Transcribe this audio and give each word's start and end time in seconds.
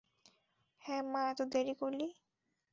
হ্যাঁ 0.81 1.03
মা, 1.11 1.21
এত 1.31 1.39
দেরি 1.51 1.73
করলি? 1.81 2.07